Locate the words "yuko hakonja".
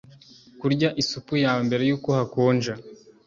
1.89-2.73